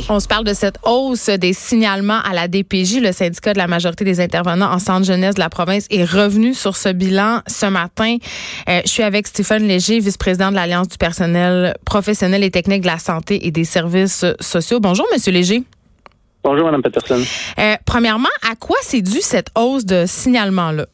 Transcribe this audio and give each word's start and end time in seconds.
santé. 0.00 0.12
On 0.12 0.20
se 0.20 0.28
parle 0.28 0.44
de 0.44 0.54
cette 0.54 0.78
hausse 0.84 1.28
des 1.28 1.52
signalements 1.52 2.20
à 2.20 2.32
la 2.32 2.48
DPJ. 2.48 3.00
Le 3.00 3.12
syndicat 3.12 3.52
de 3.52 3.58
la 3.58 3.66
majorité 3.66 4.04
des 4.04 4.20
intervenants 4.20 4.70
en 4.70 4.78
centre 4.78 5.04
jeunesse 5.04 5.34
de 5.34 5.40
la 5.40 5.48
province 5.48 5.86
est 5.90 6.04
revenu 6.04 6.54
sur 6.54 6.76
ce 6.76 6.88
bilan 6.88 7.40
ce 7.46 7.66
matin. 7.66 8.16
Euh, 8.68 8.80
je 8.84 8.90
suis 8.90 9.02
avec 9.02 9.26
Stéphane 9.26 9.66
Léger, 9.66 9.98
vice-président 9.98 10.50
de 10.50 10.56
l'Alliance 10.56 10.88
du 10.88 10.98
personnel 10.98 11.76
professionnel 11.84 12.42
et 12.44 12.50
technique 12.50 12.82
de 12.82 12.86
la 12.86 12.98
santé 12.98 13.46
et 13.46 13.50
des 13.50 13.64
services 13.64 14.24
sociaux. 14.40 14.80
Bonjour, 14.80 15.06
Monsieur 15.12 15.32
Léger. 15.32 15.62
Bonjour, 16.44 16.66
Mme 16.66 16.82
Peterson. 16.82 17.22
Euh, 17.58 17.76
premièrement, 17.84 18.28
à 18.50 18.56
quoi 18.56 18.76
c'est 18.82 19.02
dû 19.02 19.20
cette 19.20 19.48
hausse 19.56 19.84
de 19.84 20.04
signalement-là? 20.06 20.86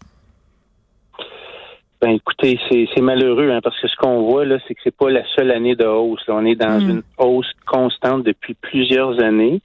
Ben 2.01 2.11
écoutez, 2.11 2.61
c'est 2.71 3.01
malheureux 3.01 3.51
hein, 3.51 3.59
parce 3.63 3.79
que 3.81 3.89
ce 3.89 3.97
qu'on 3.97 4.23
voit 4.23 4.45
là, 4.45 4.59
c'est 4.67 4.75
que 4.75 4.81
c'est 4.85 4.97
pas 4.97 5.11
la 5.11 5.23
seule 5.35 5.51
année 5.51 5.75
de 5.75 5.85
hausse. 5.85 6.23
On 6.29 6.45
est 6.47 6.55
dans 6.55 6.79
Mm. 6.81 6.91
une 6.91 7.03
hausse 7.19 7.51
constante 7.67 8.23
depuis 8.23 8.55
plusieurs 8.55 9.21
années. 9.21 9.61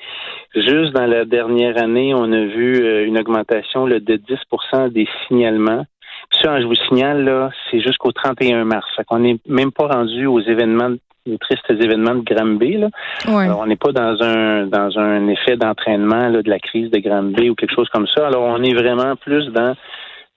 Juste 0.56 0.94
dans 0.94 1.06
la 1.06 1.26
dernière 1.26 1.78
année, 1.78 2.14
on 2.16 2.32
a 2.32 2.44
vu 2.46 2.84
euh, 2.84 3.06
une 3.06 3.20
augmentation 3.20 3.86
là, 3.86 4.00
de 4.00 4.16
10% 4.16 4.90
des 4.92 5.08
signalements. 5.28 5.86
Puis 6.32 6.40
ça, 6.42 6.60
je 6.60 6.66
vous 6.66 6.76
signale 6.90 7.24
là, 7.24 7.52
c'est 7.70 7.82
jusqu'au 7.82 8.12
31 8.12 8.64
mars. 8.66 8.88
Fait 8.96 9.04
qu'on 9.04 9.20
n'est 9.20 9.38
même 9.48 9.72
pas 9.72 9.88
rendu 9.88 10.26
aux 10.26 10.40
événements, 10.40 10.90
aux 11.30 11.38
tristes 11.38 11.70
événements 11.70 12.16
de 12.16 12.24
Granby. 12.24 12.78
Là. 12.78 12.88
Ouais. 13.28 13.44
Alors, 13.46 13.60
on 13.60 13.68
n'est 13.68 13.76
pas 13.76 13.92
dans 13.92 14.22
un 14.24 14.66
dans 14.66 14.98
un 14.98 15.28
effet 15.28 15.56
d'entraînement 15.56 16.30
là, 16.30 16.42
de 16.42 16.50
la 16.50 16.60
crise 16.60 16.90
de 16.90 16.98
Granby 17.00 17.50
ou 17.52 17.56
quelque 17.56 17.76
chose 17.76 17.90
comme 17.90 18.08
ça. 18.08 18.26
Alors, 18.28 18.44
on 18.44 18.64
est 18.64 18.74
vraiment 18.74 19.16
plus 19.18 19.46
dans 19.50 19.76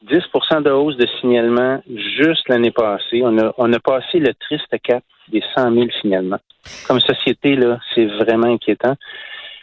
10% 0.04 0.62
de 0.62 0.70
hausse 0.70 0.96
de 0.96 1.06
signalement 1.20 1.82
juste 1.88 2.48
l'année 2.48 2.70
passée. 2.70 3.22
On 3.22 3.38
a, 3.38 3.52
on 3.58 3.72
a 3.72 3.78
passé 3.80 4.18
le 4.18 4.34
triste 4.34 4.74
cap 4.82 5.02
des 5.28 5.42
100 5.56 5.72
000 5.72 5.86
signalements. 6.00 6.38
Comme 6.86 7.00
société, 7.00 7.56
là, 7.56 7.78
c'est 7.94 8.06
vraiment 8.06 8.52
inquiétant. 8.52 8.94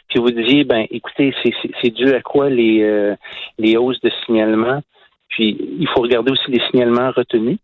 Puis 0.08 0.18
vous 0.18 0.30
disiez, 0.30 0.64
ben, 0.64 0.86
écoutez, 0.90 1.34
c'est- 1.42 1.90
dû 1.90 2.12
à 2.14 2.20
quoi 2.20 2.50
les, 2.50 2.82
euh, 2.82 3.14
les 3.58 3.76
hausses 3.76 4.00
de 4.00 4.10
signalement? 4.24 4.82
Puis 5.28 5.56
il 5.78 5.88
faut 5.88 6.02
regarder 6.02 6.32
aussi 6.32 6.50
les 6.50 6.60
signalements 6.70 7.10
retenus. 7.10 7.58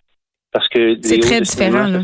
Parce 0.53 0.69
que 0.69 0.97
C'est 1.03 1.19
très 1.19 1.41
différent, 1.41 1.87
là. 1.87 2.01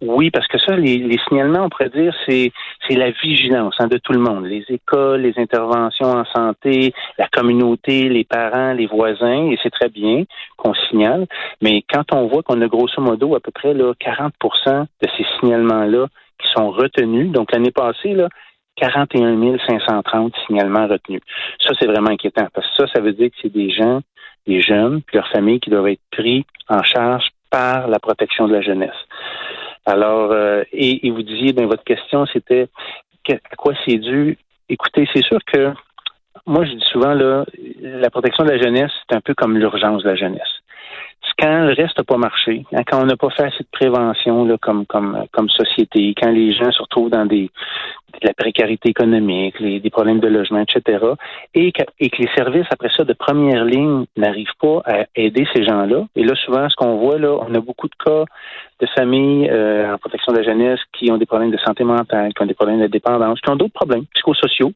Oui, 0.00 0.30
parce 0.30 0.46
que 0.48 0.58
ça, 0.58 0.76
les, 0.76 0.98
les 0.98 1.18
signalements, 1.28 1.64
on 1.64 1.68
pourrait 1.68 1.88
dire, 1.88 2.14
c'est 2.26 2.52
c'est 2.86 2.96
la 2.96 3.10
vigilance 3.10 3.74
hein, 3.78 3.86
de 3.86 3.98
tout 3.98 4.12
le 4.12 4.18
monde. 4.18 4.44
Les 4.44 4.64
écoles, 4.68 5.22
les 5.22 5.34
interventions 5.36 6.12
en 6.12 6.24
santé, 6.26 6.92
la 7.18 7.28
communauté, 7.28 8.08
les 8.08 8.24
parents, 8.24 8.72
les 8.72 8.86
voisins, 8.86 9.50
et 9.50 9.58
c'est 9.62 9.70
très 9.70 9.88
bien 9.88 10.24
qu'on 10.56 10.74
signale. 10.74 11.26
Mais 11.62 11.82
quand 11.90 12.12
on 12.12 12.26
voit 12.26 12.42
qu'on 12.42 12.60
a 12.60 12.66
grosso 12.66 13.00
modo 13.00 13.34
à 13.34 13.40
peu 13.40 13.50
près 13.52 13.74
là, 13.74 13.92
40% 14.00 14.86
de 15.02 15.08
ces 15.16 15.24
signalements-là 15.40 16.08
qui 16.38 16.50
sont 16.56 16.70
retenus, 16.70 17.30
donc 17.30 17.52
l'année 17.52 17.70
passée, 17.70 18.14
là, 18.14 18.28
41 18.76 19.58
530 19.68 20.34
signalements 20.46 20.88
retenus. 20.88 21.22
Ça, 21.60 21.74
c'est 21.78 21.86
vraiment 21.86 22.10
inquiétant 22.10 22.48
parce 22.52 22.66
que 22.70 22.86
ça, 22.86 22.92
ça 22.94 23.00
veut 23.00 23.12
dire 23.12 23.30
que 23.30 23.36
c'est 23.40 23.52
des 23.52 23.70
gens, 23.70 24.00
des 24.46 24.60
jeunes, 24.60 25.00
puis 25.02 25.16
leurs 25.16 25.28
familles 25.28 25.60
qui 25.60 25.70
doivent 25.70 25.88
être 25.88 26.02
pris 26.10 26.44
en 26.68 26.82
charge 26.82 27.28
par 27.50 27.86
la 27.86 28.00
protection 28.00 28.48
de 28.48 28.52
la 28.52 28.62
jeunesse. 28.62 28.96
Alors, 29.86 30.32
euh, 30.32 30.62
et, 30.72 31.06
et 31.06 31.10
vous 31.10 31.22
disiez, 31.22 31.52
ben, 31.52 31.66
votre 31.66 31.84
question, 31.84 32.26
c'était 32.26 32.68
à 33.30 33.56
quoi 33.56 33.74
c'est 33.84 33.98
dû? 33.98 34.38
Écoutez, 34.68 35.08
c'est 35.12 35.24
sûr 35.24 35.38
que 35.44 35.72
moi, 36.46 36.64
je 36.64 36.72
dis 36.72 36.84
souvent, 36.92 37.14
là, 37.14 37.44
la 37.80 38.10
protection 38.10 38.44
de 38.44 38.50
la 38.50 38.58
jeunesse, 38.58 38.92
c'est 39.08 39.16
un 39.16 39.20
peu 39.20 39.34
comme 39.34 39.56
l'urgence 39.58 40.02
de 40.02 40.08
la 40.08 40.16
jeunesse. 40.16 40.53
Quand 41.38 41.64
le 41.64 41.74
reste 41.74 41.98
n'a 41.98 42.04
pas 42.04 42.16
marché, 42.16 42.64
hein, 42.72 42.82
quand 42.86 43.02
on 43.02 43.06
n'a 43.06 43.16
pas 43.16 43.30
fait 43.30 43.44
assez 43.44 43.64
de 43.64 43.68
prévention 43.70 44.44
là, 44.44 44.56
comme, 44.60 44.86
comme, 44.86 45.24
comme 45.32 45.48
société, 45.48 46.14
quand 46.20 46.30
les 46.30 46.52
gens 46.52 46.70
se 46.70 46.80
retrouvent 46.80 47.10
dans 47.10 47.26
des, 47.26 47.50
de 48.20 48.28
la 48.28 48.34
précarité 48.34 48.90
économique, 48.90 49.58
les, 49.60 49.80
des 49.80 49.90
problèmes 49.90 50.20
de 50.20 50.28
logement, 50.28 50.60
etc., 50.60 51.04
et 51.54 51.72
que, 51.72 51.82
et 52.00 52.10
que 52.10 52.22
les 52.22 52.28
services, 52.36 52.66
après 52.70 52.88
ça, 52.96 53.04
de 53.04 53.12
première 53.12 53.64
ligne, 53.64 54.04
n'arrivent 54.16 54.56
pas 54.60 54.82
à 54.84 55.04
aider 55.16 55.46
ces 55.54 55.64
gens-là. 55.64 56.06
Et 56.16 56.24
là, 56.24 56.34
souvent, 56.36 56.68
ce 56.68 56.76
qu'on 56.76 56.96
voit, 56.96 57.18
là, 57.18 57.36
on 57.40 57.54
a 57.54 57.60
beaucoup 57.60 57.88
de 57.88 57.94
cas 58.04 58.24
de 58.80 58.86
familles 58.96 59.48
euh, 59.50 59.92
en 59.94 59.98
protection 59.98 60.32
de 60.32 60.38
la 60.38 60.44
jeunesse 60.44 60.80
qui 60.92 61.10
ont 61.10 61.18
des 61.18 61.26
problèmes 61.26 61.50
de 61.50 61.58
santé 61.58 61.84
mentale, 61.84 62.32
qui 62.34 62.42
ont 62.42 62.46
des 62.46 62.54
problèmes 62.54 62.80
de 62.80 62.86
dépendance, 62.86 63.40
qui 63.40 63.50
ont 63.50 63.56
d'autres 63.56 63.74
problèmes 63.74 64.04
psychosociaux. 64.14 64.72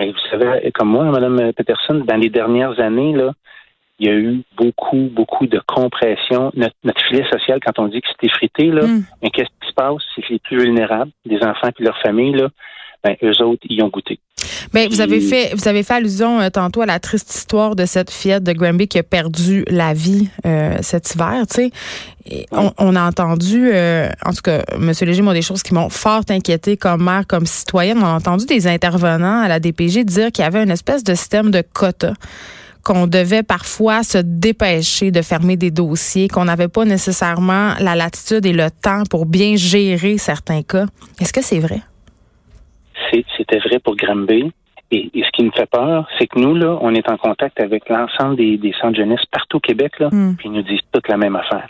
Et 0.00 0.10
vous 0.10 0.18
savez, 0.30 0.72
comme 0.72 0.88
moi, 0.88 1.04
Mme 1.04 1.52
Peterson, 1.52 2.02
dans 2.04 2.16
les 2.16 2.28
dernières 2.28 2.80
années, 2.80 3.12
là, 3.12 3.32
il 3.98 4.06
y 4.06 4.10
a 4.10 4.14
eu 4.14 4.42
beaucoup, 4.56 5.08
beaucoup 5.12 5.46
de 5.46 5.60
compression. 5.66 6.50
Notre, 6.54 6.74
notre 6.84 7.00
filet 7.06 7.24
social, 7.30 7.60
quand 7.64 7.78
on 7.78 7.88
dit 7.88 8.00
que 8.00 8.08
c'est 8.08 8.26
effrité, 8.26 8.66
là, 8.70 8.86
Mm. 8.86 9.04
mais 9.22 9.30
qu'est-ce 9.30 9.48
qui 9.62 9.68
se 9.68 9.74
passe? 9.74 10.02
C'est 10.14 10.22
que 10.22 10.32
les 10.32 10.38
plus 10.40 10.58
vulnérables, 10.58 11.10
les 11.24 11.38
enfants 11.44 11.68
et 11.78 11.82
leurs 11.82 12.00
familles, 12.02 12.34
là, 12.34 12.48
ben, 13.04 13.16
eux 13.22 13.42
autres, 13.42 13.62
y 13.68 13.82
ont 13.82 13.88
goûté. 13.88 14.18
Ben, 14.72 14.88
vous 14.88 15.00
avez 15.00 15.20
fait 15.20 15.54
vous 15.54 15.68
avez 15.68 15.82
fait 15.82 15.94
allusion 15.94 16.40
euh, 16.40 16.48
tantôt 16.48 16.80
à 16.80 16.86
la 16.86 16.98
triste 16.98 17.32
histoire 17.34 17.76
de 17.76 17.84
cette 17.86 18.10
fillette 18.10 18.42
de 18.42 18.52
Granby 18.52 18.88
qui 18.88 18.98
a 18.98 19.02
perdu 19.02 19.64
la 19.68 19.92
vie 19.94 20.28
euh, 20.46 20.76
cet 20.80 21.14
hiver, 21.14 21.42
tu 21.48 21.54
sais. 21.54 21.70
Et 22.26 22.46
On, 22.50 22.72
on 22.78 22.96
a 22.96 23.02
entendu, 23.06 23.70
euh, 23.72 24.08
en 24.24 24.32
tout 24.32 24.40
cas, 24.42 24.62
M. 24.74 24.90
Léger, 25.02 25.22
moi, 25.22 25.34
des 25.34 25.42
choses 25.42 25.62
qui 25.62 25.74
m'ont 25.74 25.90
fort 25.90 26.22
inquiété 26.30 26.76
comme 26.78 27.04
mère, 27.04 27.26
comme 27.26 27.44
citoyenne. 27.46 27.98
On 27.98 28.06
a 28.06 28.14
entendu 28.14 28.46
des 28.46 28.66
intervenants 28.66 29.42
à 29.42 29.48
la 29.48 29.60
DPG 29.60 30.04
dire 30.04 30.32
qu'il 30.32 30.42
y 30.42 30.46
avait 30.46 30.62
une 30.62 30.70
espèce 30.70 31.04
de 31.04 31.14
système 31.14 31.50
de 31.50 31.62
quotas 31.62 32.14
qu'on 32.84 33.06
devait 33.06 33.42
parfois 33.42 34.02
se 34.02 34.18
dépêcher 34.18 35.10
de 35.10 35.22
fermer 35.22 35.56
des 35.56 35.70
dossiers, 35.70 36.28
qu'on 36.28 36.44
n'avait 36.44 36.68
pas 36.68 36.84
nécessairement 36.84 37.72
la 37.80 37.94
latitude 37.94 38.44
et 38.46 38.52
le 38.52 38.68
temps 38.70 39.02
pour 39.10 39.26
bien 39.26 39.56
gérer 39.56 40.18
certains 40.18 40.62
cas. 40.62 40.84
Est-ce 41.20 41.32
que 41.32 41.42
c'est 41.42 41.58
vrai? 41.60 41.80
C'était 43.36 43.58
vrai 43.58 43.78
pour 43.78 43.96
Granby. 43.96 44.52
Et, 44.90 45.10
et 45.14 45.22
ce 45.24 45.30
qui 45.32 45.44
me 45.44 45.50
fait 45.50 45.68
peur, 45.68 46.06
c'est 46.18 46.26
que 46.26 46.38
nous, 46.38 46.54
là, 46.54 46.78
on 46.80 46.94
est 46.94 47.08
en 47.08 47.16
contact 47.16 47.58
avec 47.58 47.88
l'ensemble 47.88 48.36
des, 48.36 48.58
des 48.58 48.72
centres 48.80 48.96
jeunesse 48.96 49.24
partout 49.32 49.56
au 49.56 49.60
Québec, 49.60 49.92
là, 49.98 50.08
Hmm. 50.12 50.34
puis 50.36 50.48
ils 50.48 50.52
nous 50.52 50.62
disent 50.62 50.80
toute 50.92 51.08
la 51.08 51.16
même 51.16 51.34
affaire. 51.34 51.66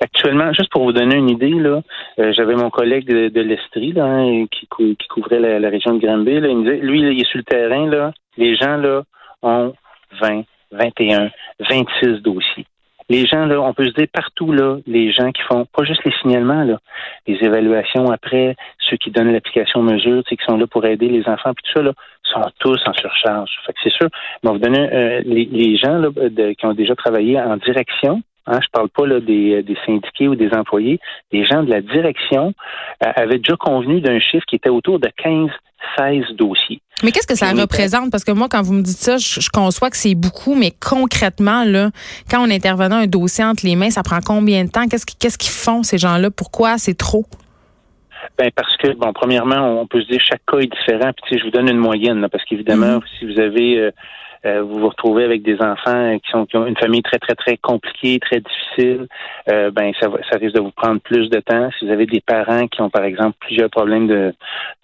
Actuellement, 0.00 0.52
juste 0.52 0.70
pour 0.70 0.84
vous 0.84 0.92
donner 0.92 1.16
une 1.16 1.30
idée, 1.30 1.50
là, 1.50 1.80
euh, 2.20 2.32
j'avais 2.32 2.54
mon 2.54 2.70
collègue 2.70 3.06
de, 3.08 3.28
de 3.30 3.40
l'Estrie, 3.40 3.92
là, 3.92 4.04
hein, 4.04 4.44
qui, 4.52 4.66
cou- 4.68 4.94
qui 4.98 5.08
couvrait 5.08 5.40
la, 5.40 5.58
la 5.58 5.68
région 5.70 5.94
de 5.94 6.00
Granby, 6.06 6.38
là, 6.40 6.48
il 6.48 6.58
me 6.58 6.62
disait, 6.64 6.84
lui, 6.84 7.00
là, 7.02 7.10
il 7.10 7.20
est 7.20 7.28
sur 7.28 7.38
le 7.38 7.44
terrain, 7.44 7.86
là, 7.88 8.12
les 8.36 8.54
gens, 8.54 8.76
là, 8.76 9.02
ont 9.42 9.72
20, 10.20 10.42
21, 10.72 11.30
26 11.68 12.22
dossiers. 12.22 12.66
Les 13.10 13.24
gens, 13.24 13.46
là, 13.46 13.58
on 13.62 13.72
peut 13.72 13.86
se 13.86 13.94
dire 13.94 14.06
partout, 14.12 14.52
là, 14.52 14.76
les 14.86 15.12
gens 15.12 15.32
qui 15.32 15.40
font 15.42 15.64
pas 15.64 15.82
juste 15.84 16.04
les 16.04 16.12
signalements, 16.20 16.62
là, 16.64 16.78
les 17.26 17.38
évaluations 17.42 18.10
après, 18.10 18.54
ceux 18.80 18.98
qui 18.98 19.10
donnent 19.10 19.32
l'application 19.32 19.82
mesure, 19.82 20.22
qui 20.24 20.36
sont 20.46 20.58
là 20.58 20.66
pour 20.66 20.84
aider 20.84 21.08
les 21.08 21.26
enfants, 21.26 21.54
puis 21.54 21.64
tout 21.64 21.78
ça, 21.78 21.82
là, 21.82 21.92
sont 22.24 22.42
tous 22.60 22.78
en 22.86 22.92
surcharge. 22.92 23.50
Fait 23.66 23.72
que 23.72 23.78
c'est 23.82 23.92
sûr, 23.92 24.08
mais 24.42 24.50
on 24.50 24.52
vous 24.54 24.58
donner 24.58 24.92
euh, 24.92 25.22
les, 25.24 25.46
les 25.46 25.78
gens 25.78 25.96
là, 25.96 26.10
de- 26.10 26.52
qui 26.52 26.66
ont 26.66 26.74
déjà 26.74 26.94
travaillé 26.94 27.40
en 27.40 27.56
direction. 27.56 28.20
Hein, 28.50 28.60
je 28.62 28.68
parle 28.72 28.88
pas 28.88 29.06
là, 29.06 29.20
des, 29.20 29.62
des 29.62 29.76
syndiqués 29.84 30.26
ou 30.28 30.34
des 30.34 30.50
employés. 30.52 30.98
Les 31.32 31.44
gens 31.46 31.62
de 31.62 31.70
la 31.70 31.80
direction 31.82 32.54
euh, 33.04 33.12
avaient 33.14 33.38
déjà 33.38 33.56
convenu 33.56 34.00
d'un 34.00 34.18
chiffre 34.20 34.44
qui 34.46 34.56
était 34.56 34.70
autour 34.70 34.98
de 34.98 35.08
15 35.22 35.50
16 35.96 36.24
dossiers. 36.36 36.80
Mais 37.04 37.12
qu'est-ce 37.12 37.26
que 37.26 37.36
ça 37.36 37.50
Puis 37.52 37.60
représente? 37.60 38.10
Parce 38.10 38.24
que 38.24 38.32
moi, 38.32 38.48
quand 38.50 38.62
vous 38.62 38.72
me 38.72 38.82
dites 38.82 38.96
ça, 38.96 39.16
je, 39.16 39.40
je 39.40 39.48
conçois 39.48 39.90
que 39.90 39.96
c'est 39.96 40.16
beaucoup, 40.16 40.56
mais 40.56 40.72
concrètement, 40.72 41.62
là, 41.64 41.90
quand 42.28 42.44
on 42.44 42.50
intervenant 42.50 42.96
un 42.96 43.06
dossier 43.06 43.44
entre 43.44 43.64
les 43.64 43.76
mains, 43.76 43.90
ça 43.90 44.02
prend 44.02 44.18
combien 44.24 44.64
de 44.64 44.70
temps? 44.70 44.86
Qu'est-ce 44.88 45.38
qu'ils 45.38 45.52
font, 45.52 45.84
ces 45.84 45.96
gens-là? 45.98 46.30
Pourquoi? 46.32 46.78
C'est 46.78 46.96
trop? 46.98 47.26
Ben 48.36 48.50
parce 48.54 48.76
que 48.78 48.92
bon, 48.94 49.12
premièrement, 49.12 49.80
on 49.80 49.86
peut 49.86 50.02
se 50.02 50.08
dire 50.08 50.20
chaque 50.20 50.42
cas 50.50 50.58
est 50.58 50.66
différent. 50.66 51.12
Puis 51.12 51.22
tu 51.28 51.34
sais, 51.34 51.40
je 51.40 51.44
vous 51.44 51.50
donne 51.52 51.68
une 51.68 51.78
moyenne, 51.78 52.20
là, 52.20 52.28
parce 52.28 52.44
qu'évidemment, 52.44 52.96
Mhm. 52.96 53.00
si 53.18 53.24
vous 53.26 53.38
avez 53.38 53.78
euh, 53.78 53.90
euh, 54.46 54.62
vous 54.62 54.78
vous 54.78 54.88
retrouvez 54.88 55.24
avec 55.24 55.42
des 55.42 55.60
enfants 55.60 56.18
qui 56.18 56.30
sont 56.30 56.46
qui 56.46 56.56
ont 56.56 56.66
une 56.66 56.76
famille 56.76 57.02
très 57.02 57.18
très 57.18 57.34
très 57.34 57.56
compliquée, 57.56 58.18
très 58.20 58.40
difficile, 58.40 59.06
euh, 59.48 59.70
ben 59.70 59.92
ça 60.00 60.08
ça 60.30 60.38
risque 60.38 60.54
de 60.54 60.60
vous 60.60 60.70
prendre 60.70 61.00
plus 61.00 61.28
de 61.28 61.40
temps. 61.40 61.68
Si 61.78 61.86
vous 61.86 61.92
avez 61.92 62.06
des 62.06 62.20
parents 62.20 62.66
qui 62.68 62.80
ont 62.80 62.90
par 62.90 63.04
exemple 63.04 63.36
plusieurs 63.40 63.70
problèmes 63.70 64.06
de, 64.06 64.34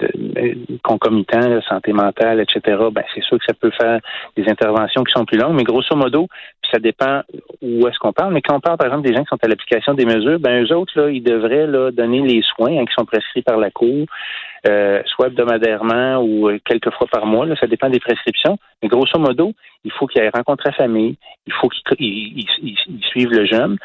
de, 0.00 0.08
euh, 0.38 0.54
concomitants, 0.82 1.48
là, 1.48 1.60
santé 1.62 1.92
mentale, 1.92 2.40
etc. 2.40 2.78
Ben 2.92 3.04
c'est 3.14 3.22
sûr 3.22 3.38
que 3.38 3.44
ça 3.46 3.54
peut 3.54 3.70
faire 3.70 4.00
des 4.36 4.48
interventions 4.48 5.04
qui 5.04 5.12
sont 5.12 5.24
plus 5.24 5.38
longues, 5.38 5.54
mais 5.54 5.64
grosso 5.64 5.94
modo, 5.94 6.26
ça 6.72 6.78
dépend 6.78 7.22
où 7.62 7.86
est-ce 7.86 7.98
qu'on 7.98 8.12
parle. 8.12 8.34
Mais 8.34 8.42
quand 8.42 8.56
on 8.56 8.60
parle 8.60 8.78
par 8.78 8.88
exemple 8.88 9.06
des 9.06 9.14
gens 9.14 9.22
qui 9.22 9.28
sont 9.28 9.42
à 9.42 9.48
l'application 9.48 9.94
des 9.94 10.04
mesures, 10.06 10.40
ben 10.40 10.64
eux 10.64 10.74
autres 10.74 10.92
là, 11.00 11.10
ils 11.10 11.22
devraient 11.22 11.66
là 11.66 11.90
donner 11.90 12.20
les 12.22 12.42
soins 12.42 12.78
hein, 12.78 12.84
qui 12.84 12.94
sont 12.94 13.04
prescrits 13.04 13.42
par 13.42 13.58
la 13.58 13.70
cour. 13.70 14.06
Euh, 14.66 15.02
soit 15.04 15.26
hebdomadairement 15.26 16.22
ou 16.22 16.48
euh, 16.48 16.58
quelques 16.64 16.90
fois 16.94 17.06
par 17.12 17.26
mois. 17.26 17.44
Là, 17.44 17.54
ça 17.60 17.66
dépend 17.66 17.90
des 17.90 18.00
prescriptions. 18.00 18.56
Mais 18.82 18.88
grosso 18.88 19.18
modo, 19.18 19.52
il 19.84 19.92
faut 19.92 20.06
qu'il 20.06 20.22
aille 20.22 20.30
rencontrer 20.34 20.70
la 20.70 20.76
famille, 20.76 21.16
il 21.46 21.52
faut 21.52 21.68
qu'il 21.68 21.82
il, 21.98 22.46
il, 22.62 22.76
il 22.88 23.04
suive 23.04 23.30
le 23.30 23.44
jeune. 23.44 23.76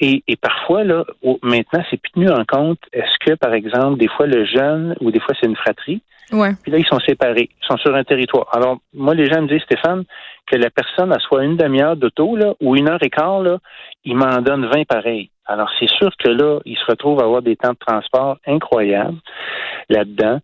Et, 0.00 0.22
et 0.26 0.36
parfois, 0.36 0.84
là, 0.84 1.04
maintenant, 1.42 1.84
c'est 1.90 2.00
plus 2.00 2.12
tenu 2.12 2.30
en 2.30 2.44
compte. 2.46 2.78
Est-ce 2.94 3.18
que, 3.26 3.34
par 3.34 3.52
exemple, 3.52 3.98
des 3.98 4.08
fois, 4.08 4.26
le 4.26 4.46
jeune, 4.46 4.96
ou 5.00 5.10
des 5.10 5.20
fois, 5.20 5.34
c'est 5.38 5.46
une 5.48 5.56
fratrie, 5.56 6.00
Ouais. 6.32 6.52
puis 6.62 6.72
là, 6.72 6.78
ils 6.78 6.86
sont 6.86 7.00
séparés, 7.00 7.50
ils 7.60 7.66
sont 7.66 7.76
sur 7.76 7.94
un 7.94 8.04
territoire. 8.04 8.46
Alors, 8.52 8.78
moi, 8.94 9.12
les 9.14 9.26
gens 9.26 9.42
me 9.42 9.48
disent, 9.48 9.60
Stéphane, 9.64 10.04
que 10.46 10.56
la 10.56 10.70
personne 10.70 11.12
a 11.12 11.18
soit 11.18 11.44
une 11.44 11.58
demi-heure 11.58 11.96
d'auto, 11.96 12.36
là, 12.36 12.54
ou 12.60 12.74
une 12.74 12.88
heure 12.88 13.02
et 13.02 13.10
quart, 13.10 13.42
là, 13.42 13.58
il 14.06 14.16
m'en 14.16 14.40
donne 14.40 14.64
20 14.66 14.86
pareils. 14.86 15.28
Alors, 15.46 15.70
c'est 15.78 15.88
sûr 15.88 16.10
que 16.16 16.28
là, 16.28 16.60
il 16.64 16.76
se 16.76 16.84
retrouve 16.86 17.20
à 17.20 17.24
avoir 17.24 17.42
des 17.42 17.56
temps 17.56 17.72
de 17.72 17.78
transport 17.78 18.38
incroyables 18.46 19.18
là-dedans. 19.88 20.38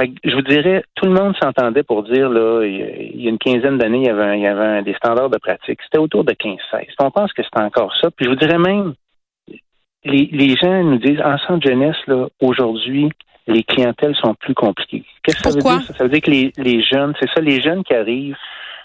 je 0.00 0.34
vous 0.34 0.42
dirais, 0.42 0.84
tout 0.94 1.06
le 1.06 1.12
monde 1.12 1.34
s'entendait 1.42 1.82
pour 1.82 2.02
dire, 2.02 2.28
là, 2.28 2.64
il 2.64 3.22
y 3.22 3.26
a 3.26 3.30
une 3.30 3.38
quinzaine 3.38 3.78
d'années, 3.78 4.02
il 4.02 4.06
y 4.06 4.10
avait, 4.10 4.38
il 4.38 4.42
y 4.42 4.46
avait 4.46 4.82
des 4.82 4.94
standards 4.94 5.30
de 5.30 5.38
pratique. 5.38 5.80
C'était 5.84 5.98
autour 5.98 6.24
de 6.24 6.32
15-16. 6.32 6.86
On 7.00 7.10
pense 7.10 7.32
que 7.32 7.42
c'est 7.42 7.62
encore 7.62 7.94
ça. 8.00 8.10
Puis 8.10 8.26
je 8.26 8.30
vous 8.30 8.36
dirais 8.36 8.58
même, 8.58 8.94
les, 10.04 10.28
les 10.32 10.54
gens 10.56 10.82
nous 10.82 10.98
disent, 10.98 11.20
en 11.22 11.38
centre 11.38 11.66
jeunesse, 11.66 11.96
là, 12.06 12.28
aujourd'hui, 12.40 13.10
les 13.46 13.62
clientèles 13.62 14.16
sont 14.16 14.34
plus 14.34 14.54
compliquées. 14.54 15.04
Qu'est-ce 15.22 15.42
que 15.42 15.50
ça 15.50 15.56
veut 15.56 15.62
dire? 15.62 15.96
Ça 15.96 16.04
veut 16.04 16.10
dire 16.10 16.20
que 16.20 16.30
les, 16.30 16.52
les 16.56 16.82
jeunes, 16.82 17.14
c'est 17.20 17.28
ça, 17.30 17.40
les 17.40 17.60
jeunes 17.60 17.84
qui 17.84 17.94
arrivent, 17.94 18.36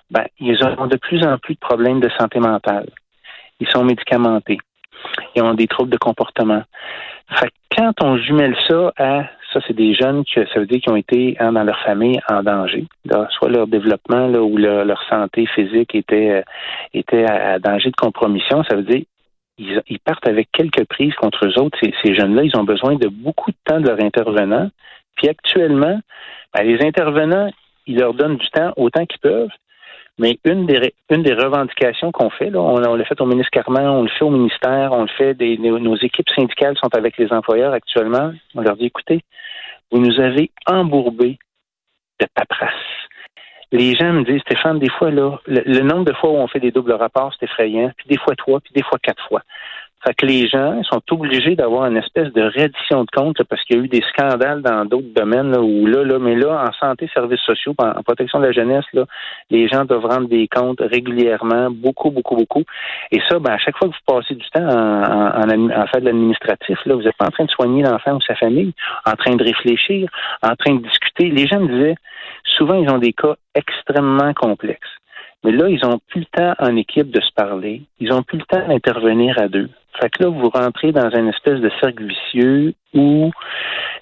ben, 0.10 0.26
ils 0.40 0.58
ont 0.66 0.88
de 0.88 0.98
plus 0.98 1.24
en 1.24 1.38
plus 1.38 1.56
de 1.56 1.60
problèmes 1.60 2.00
de 2.00 2.10
santé 2.18 2.40
mentale. 2.40 2.90
Ils 3.60 3.68
sont 3.70 3.84
médicamentés. 3.84 4.58
Ils 5.36 5.44
ont 5.44 5.54
des 5.54 5.68
troubles 5.68 5.92
de 5.92 5.98
comportement. 5.98 6.64
Fait 7.36 7.52
quand 7.76 7.94
on 8.04 8.18
jumelle 8.18 8.56
ça 8.68 8.92
à 8.98 9.24
ça, 9.54 9.60
c'est 9.66 9.76
des 9.76 9.96
jeunes 9.96 10.24
qui, 10.26 10.34
ça 10.36 10.60
veut 10.60 10.68
dire 10.68 10.80
qui 10.80 10.90
ont 10.92 10.96
été 10.96 11.36
hein, 11.40 11.54
dans 11.54 11.64
leur 11.64 11.80
famille 11.80 12.20
en 12.30 12.44
danger. 12.44 12.86
soit 13.32 13.50
leur 13.50 13.68
développement 13.68 14.28
là, 14.28 14.42
ou 14.42 14.58
leur, 14.58 15.02
santé 15.10 15.48
physique 15.48 15.96
était, 15.96 16.32
euh, 16.32 16.42
était 16.94 17.26
à, 17.26 17.58
danger 17.58 17.90
de 17.90 17.96
compromission. 17.96 18.64
Ça 18.64 18.76
veut 18.76 18.84
dire 18.84 19.04
ils, 19.58 20.00
partent 20.00 20.28
avec 20.28 20.50
quelques 20.52 20.86
prises 20.86 21.14
contre 21.16 21.46
eux 21.46 21.60
autres. 21.60 21.78
Ces, 21.82 22.16
jeunes-là, 22.16 22.44
ils 22.44 22.58
ont 22.58 22.64
besoin 22.64 22.96
de 22.96 23.08
beaucoup 23.08 23.52
de 23.52 23.58
temps 23.66 23.82
de 23.82 23.88
leur 23.88 24.02
intervenant. 24.02 24.70
Puis 25.16 25.28
actuellement, 25.28 26.00
ben, 26.54 26.64
les 26.64 26.86
intervenants, 26.86 27.52
ils 27.86 27.98
leur 27.98 28.14
donnent 28.14 28.38
du 28.38 28.50
temps 28.52 28.72
autant 28.78 29.06
qu'ils 29.06 29.20
peuvent, 29.20 29.50
mais 30.20 30.38
une 30.44 30.66
des, 30.66 30.94
une 31.10 31.24
des 31.24 31.34
revendications 31.34 32.12
qu'on 32.12 32.30
fait, 32.30 32.50
là, 32.50 32.60
on, 32.60 32.78
l'a 32.78 33.06
fait 33.06 33.20
au 33.22 33.26
ministre 33.26 33.52
Carman, 33.52 33.88
on 33.88 34.04
le 34.04 34.10
fait 34.10 34.26
au 34.26 34.30
ministère, 34.30 34.92
on 34.92 35.04
le 35.04 35.08
fait, 35.18 35.34
des, 35.34 35.58
nos, 35.58 35.96
équipes 35.96 36.30
syndicales 36.36 36.78
sont 36.78 36.94
avec 36.94 37.18
les 37.18 37.32
employeurs 37.32 37.74
actuellement. 37.74 38.34
On 38.54 38.62
leur 38.62 38.76
dit, 38.76 38.86
écoutez, 38.86 39.22
vous 39.92 40.00
nous 40.00 40.20
avez 40.20 40.52
embourbé 40.68 41.40
de 42.20 42.28
paperasse. 42.36 42.74
Les 43.72 43.96
gens 43.96 44.12
me 44.12 44.24
disent, 44.24 44.42
Stéphane, 44.42 44.80
des 44.80 44.90
fois, 44.90 45.10
là, 45.10 45.40
le, 45.48 45.82
nombre 45.82 46.04
de 46.04 46.14
fois 46.14 46.32
où 46.32 46.36
on 46.36 46.48
fait 46.48 46.60
des 46.60 46.72
doubles 46.72 46.94
rapports, 46.94 47.34
c'est 47.40 47.46
effrayant, 47.46 47.92
puis 47.96 48.08
des 48.10 48.18
fois 48.18 48.36
trois, 48.36 48.60
puis 48.60 48.74
des 48.74 48.84
fois 48.84 49.00
quatre 49.02 49.26
fois. 49.28 49.42
Fait 50.06 50.14
que 50.14 50.26
les 50.26 50.48
gens 50.48 50.82
sont 50.84 51.02
obligés 51.12 51.56
d'avoir 51.56 51.86
une 51.86 51.98
espèce 51.98 52.32
de 52.32 52.42
reddition 52.42 53.04
de 53.04 53.10
compte 53.12 53.44
parce 53.44 53.62
qu'il 53.64 53.78
y 53.78 53.80
a 53.80 53.84
eu 53.84 53.88
des 53.90 54.04
scandales 54.14 54.62
dans 54.62 54.86
d'autres 54.86 55.14
domaines 55.14 55.52
là, 55.52 55.60
où 55.60 55.86
là, 55.86 56.04
là, 56.04 56.20
mais 56.20 56.36
là, 56.36 56.66
en 56.68 56.72
santé, 56.74 57.10
services 57.14 57.42
sociaux, 57.42 57.76
en, 57.78 58.02
protection 58.04 58.40
de 58.40 58.46
la 58.46 58.52
jeunesse, 58.54 58.86
là, 58.94 59.04
les 59.50 59.68
gens 59.68 59.84
doivent 59.84 60.06
rendre 60.06 60.30
des 60.30 60.48
comptes 60.48 60.80
régulièrement, 60.80 61.70
beaucoup, 61.70 62.12
beaucoup, 62.12 62.38
beaucoup. 62.38 62.64
Et 63.12 63.20
ça, 63.30 63.40
ben, 63.40 63.52
à 63.52 63.58
chaque 63.58 63.78
fois 63.78 63.90
que 63.90 63.94
vous 63.94 64.14
passez 64.16 64.36
du 64.36 64.50
temps 64.52 64.70
en, 64.70 65.50
en, 65.50 65.82
en 65.82 65.88
fait 65.88 66.00
de 66.00 66.06
l'administratif, 66.06 66.80
là, 66.86 66.96
vous 66.96 67.08
êtes 67.08 67.18
pas 67.18 67.28
en 67.28 67.32
train 67.32 67.46
de 67.46 67.52
soigner 67.52 67.84
l'enfant 67.84 68.16
ou 68.16 68.22
sa 68.22 68.36
famille, 68.36 68.74
en 69.06 69.14
train 69.14 69.36
de 69.36 69.44
réfléchir, 69.44 70.10
en 70.42 70.56
train 70.56 70.76
de 70.76 70.82
discuter. 70.82 71.30
Les 71.30 71.48
gens 71.48 71.60
me 71.60 71.68
disaient, 71.68 71.96
souvent, 72.58 72.76
ils 72.76 72.90
ont 72.90 73.00
des 73.00 73.14
cas 73.14 73.36
extrêmement 73.56 74.34
complexes. 74.34 74.99
Mais 75.44 75.52
là, 75.52 75.70
ils 75.70 75.86
ont 75.86 76.00
plus 76.10 76.22
le 76.22 76.26
temps 76.26 76.54
en 76.60 76.76
équipe 76.76 77.12
de 77.12 77.22
se 77.22 77.32
parler. 77.34 77.84
Ils 78.00 78.12
ont 78.12 78.24
plus 78.24 78.40
le 78.40 78.46
temps 78.46 78.68
d'intervenir 78.68 79.40
à 79.40 79.48
deux. 79.48 79.70
Fait 80.00 80.10
que 80.10 80.24
là, 80.24 80.30
vous 80.30 80.50
rentrez 80.50 80.92
dans 80.92 81.10
une 81.10 81.30
espèce 81.30 81.60
de 81.60 81.72
cercle 81.82 82.06
vicieux 82.06 82.74
où 82.94 83.32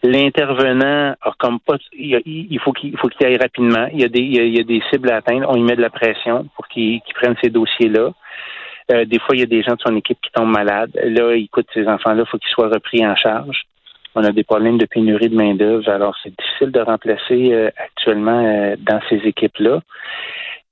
l'intervenant 0.03 1.15
a 1.21 1.31
comme 1.39 1.59
pas 1.59 1.77
il, 1.93 2.59
faut 2.59 2.71
qu'il 2.71 2.97
faut 2.97 3.07
qu'il 3.07 3.25
aille 3.25 3.37
rapidement. 3.37 3.87
Il 3.93 4.01
y 4.01 4.03
a 4.03 4.07
des 4.07 4.19
il 4.19 4.55
y 4.55 4.59
a, 4.59 4.63
des 4.63 4.81
cibles 4.91 5.11
à 5.11 5.17
atteindre. 5.17 5.47
On 5.49 5.55
y 5.55 5.61
met 5.61 5.75
de 5.75 5.81
la 5.81 5.89
pression 5.89 6.47
pour 6.55 6.67
qu'il 6.67 7.01
prenne 7.15 7.35
ces 7.41 7.49
dossiers-là. 7.49 8.11
Euh, 8.91 9.05
des 9.05 9.19
fois, 9.19 9.35
il 9.35 9.39
y 9.39 9.43
a 9.43 9.47
des 9.47 9.63
gens 9.63 9.75
de 9.75 9.81
son 9.85 9.95
équipe 9.95 10.19
qui 10.21 10.31
tombent 10.31 10.51
malades. 10.51 10.91
Là, 11.03 11.33
écoute, 11.35 11.67
ces 11.73 11.87
enfants-là, 11.87 12.23
il 12.25 12.29
faut 12.29 12.37
qu'ils 12.37 12.51
soient 12.51 12.69
repris 12.69 13.05
en 13.05 13.15
charge. 13.15 13.63
On 14.15 14.23
a 14.23 14.31
des 14.31 14.43
problèmes 14.43 14.77
de 14.77 14.85
pénurie 14.85 15.29
de 15.29 15.35
main-d'œuvre, 15.35 15.87
alors 15.89 16.15
c'est 16.23 16.33
difficile 16.35 16.71
de 16.71 16.79
remplacer 16.79 17.53
euh, 17.53 17.69
actuellement 17.77 18.45
euh, 18.45 18.75
dans 18.79 18.99
ces 19.09 19.17
équipes-là. 19.17 19.81